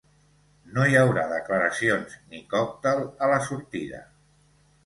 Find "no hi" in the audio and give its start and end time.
0.77-0.97